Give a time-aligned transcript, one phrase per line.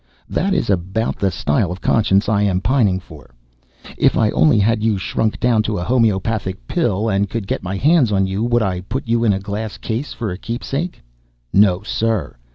[0.27, 3.35] That is about the style of conscience I am pining for.
[3.99, 7.61] If I only had you shrunk you down to a homeopathic pill, and could get
[7.61, 11.03] my hands on you, would I put you in a glass case for a keepsake?
[11.53, 12.35] No, sir.